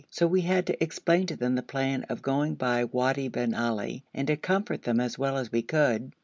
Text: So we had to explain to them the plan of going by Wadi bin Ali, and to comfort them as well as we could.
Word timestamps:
So 0.09 0.25
we 0.25 0.41
had 0.41 0.65
to 0.65 0.83
explain 0.83 1.27
to 1.27 1.35
them 1.35 1.53
the 1.53 1.61
plan 1.61 2.05
of 2.09 2.23
going 2.23 2.55
by 2.55 2.85
Wadi 2.85 3.27
bin 3.27 3.53
Ali, 3.53 4.03
and 4.15 4.25
to 4.29 4.35
comfort 4.35 4.81
them 4.81 4.99
as 4.99 5.19
well 5.19 5.37
as 5.37 5.51
we 5.51 5.61
could. 5.61 6.11